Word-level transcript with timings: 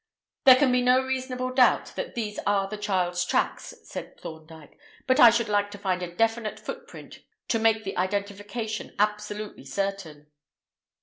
"There 0.45 0.55
can 0.55 0.71
be 0.71 0.81
no 0.81 0.99
reasonable 1.03 1.53
doubt 1.53 1.95
that 1.95 2.15
these 2.15 2.39
are 2.47 2.67
the 2.67 2.75
child's 2.75 3.23
tracks," 3.23 3.75
said 3.83 4.19
Thorndyke; 4.19 4.75
"but 5.05 5.19
I 5.19 5.29
should 5.29 5.47
like 5.47 5.69
to 5.69 5.77
find 5.77 6.01
a 6.01 6.11
definite 6.15 6.59
footprint 6.59 7.19
to 7.49 7.59
make 7.59 7.83
the 7.83 7.95
identification 7.95 8.95
absolutely 8.97 9.63
certain." 9.65 10.25